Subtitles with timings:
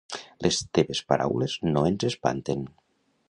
[0.45, 2.67] Les teves paraules no ens espanten.